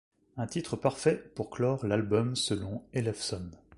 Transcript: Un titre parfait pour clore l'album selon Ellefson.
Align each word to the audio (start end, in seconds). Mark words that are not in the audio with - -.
Un 0.35 0.47
titre 0.47 0.77
parfait 0.77 1.31
pour 1.35 1.51
clore 1.51 1.85
l'album 1.85 2.35
selon 2.35 2.81
Ellefson. 2.91 3.51